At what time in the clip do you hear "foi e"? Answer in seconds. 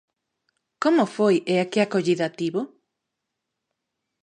1.15-1.55